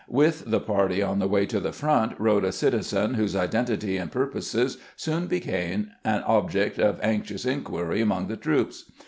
[0.09, 4.11] "With the party on the way to the front rode a citizen whose identity and
[4.11, 8.91] purposes soon became an object of anxious inquiry among the troops.